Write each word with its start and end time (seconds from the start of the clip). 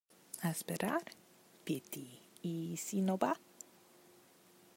a 0.41 0.49
esperar? 0.49 1.03
piti,¿ 1.63 2.23
y 2.41 2.75
si 2.77 3.03
no 3.03 3.19
va? 3.19 3.37